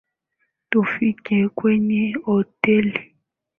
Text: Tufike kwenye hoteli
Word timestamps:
Tufike 0.69 1.37
kwenye 1.57 2.01
hoteli 2.25 2.99